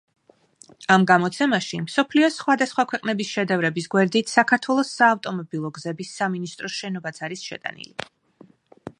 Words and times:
ამ 0.93 1.03
გამოცემაში 1.09 1.79
მსოფლიოს 1.81 2.37
სხვადასხვა 2.39 2.85
ქვეყნების 2.93 3.29
შედევრების 3.33 3.89
გვერდით 3.95 4.33
საქართველოს 4.35 4.93
საავტომობილო 5.01 5.71
გზების 5.75 6.15
სამინისტროს 6.21 6.79
შენობაც 6.79 7.21
არის 7.29 7.45
შეტანილი. 7.51 7.95